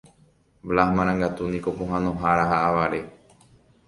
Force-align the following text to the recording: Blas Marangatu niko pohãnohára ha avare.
Blas 0.69 0.89
Marangatu 0.95 1.43
niko 1.51 1.69
pohãnohára 1.81 2.43
ha 2.53 2.57
avare. 2.71 3.01